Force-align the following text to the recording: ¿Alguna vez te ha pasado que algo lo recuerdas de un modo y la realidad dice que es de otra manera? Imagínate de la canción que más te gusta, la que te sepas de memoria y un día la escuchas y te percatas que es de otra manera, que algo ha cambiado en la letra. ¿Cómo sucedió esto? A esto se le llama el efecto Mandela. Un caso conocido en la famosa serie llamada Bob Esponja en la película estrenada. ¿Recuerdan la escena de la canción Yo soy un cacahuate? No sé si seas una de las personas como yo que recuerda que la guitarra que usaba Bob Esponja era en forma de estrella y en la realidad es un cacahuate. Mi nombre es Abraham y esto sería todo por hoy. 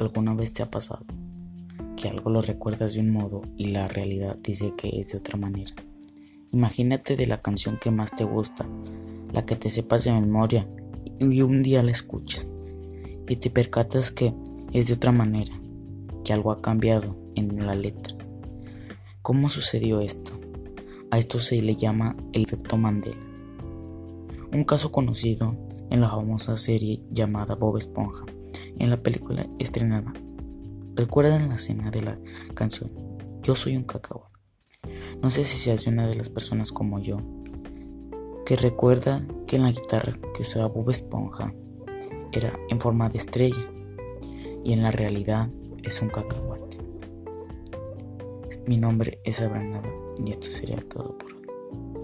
¿Alguna 0.00 0.32
vez 0.32 0.54
te 0.54 0.62
ha 0.62 0.70
pasado 0.70 1.04
que 1.94 2.08
algo 2.08 2.30
lo 2.30 2.40
recuerdas 2.40 2.94
de 2.94 3.00
un 3.00 3.10
modo 3.10 3.42
y 3.58 3.66
la 3.66 3.86
realidad 3.86 4.38
dice 4.42 4.72
que 4.74 4.98
es 4.98 5.12
de 5.12 5.18
otra 5.18 5.36
manera? 5.36 5.74
Imagínate 6.52 7.16
de 7.16 7.26
la 7.26 7.42
canción 7.42 7.76
que 7.78 7.90
más 7.90 8.10
te 8.16 8.24
gusta, 8.24 8.66
la 9.30 9.44
que 9.44 9.56
te 9.56 9.68
sepas 9.68 10.04
de 10.04 10.12
memoria 10.12 10.66
y 11.18 11.42
un 11.42 11.62
día 11.62 11.82
la 11.82 11.90
escuchas 11.90 12.54
y 13.28 13.36
te 13.36 13.50
percatas 13.50 14.10
que 14.10 14.32
es 14.72 14.88
de 14.88 14.94
otra 14.94 15.12
manera, 15.12 15.52
que 16.24 16.32
algo 16.32 16.50
ha 16.50 16.62
cambiado 16.62 17.14
en 17.34 17.66
la 17.66 17.74
letra. 17.74 18.16
¿Cómo 19.20 19.50
sucedió 19.50 20.00
esto? 20.00 20.32
A 21.10 21.18
esto 21.18 21.38
se 21.38 21.60
le 21.60 21.76
llama 21.76 22.16
el 22.32 22.44
efecto 22.44 22.78
Mandela. 22.78 23.20
Un 24.50 24.64
caso 24.64 24.92
conocido 24.92 25.58
en 25.90 26.00
la 26.00 26.08
famosa 26.08 26.56
serie 26.56 27.02
llamada 27.10 27.54
Bob 27.54 27.76
Esponja 27.76 28.24
en 28.78 28.90
la 28.90 28.96
película 28.96 29.46
estrenada. 29.58 30.12
¿Recuerdan 30.94 31.48
la 31.48 31.54
escena 31.54 31.90
de 31.90 32.02
la 32.02 32.18
canción 32.54 32.90
Yo 33.42 33.54
soy 33.54 33.76
un 33.76 33.84
cacahuate? 33.84 34.34
No 35.22 35.30
sé 35.30 35.44
si 35.44 35.58
seas 35.58 35.86
una 35.86 36.06
de 36.06 36.14
las 36.14 36.28
personas 36.28 36.72
como 36.72 36.98
yo 36.98 37.18
que 38.44 38.56
recuerda 38.56 39.24
que 39.46 39.58
la 39.58 39.70
guitarra 39.70 40.18
que 40.34 40.42
usaba 40.42 40.66
Bob 40.66 40.90
Esponja 40.90 41.54
era 42.32 42.58
en 42.68 42.80
forma 42.80 43.08
de 43.08 43.18
estrella 43.18 43.70
y 44.64 44.72
en 44.72 44.82
la 44.82 44.90
realidad 44.90 45.48
es 45.82 46.02
un 46.02 46.08
cacahuate. 46.08 46.78
Mi 48.66 48.76
nombre 48.76 49.20
es 49.24 49.40
Abraham 49.40 49.82
y 50.24 50.32
esto 50.32 50.48
sería 50.48 50.78
todo 50.88 51.16
por 51.16 51.32
hoy. 51.32 51.99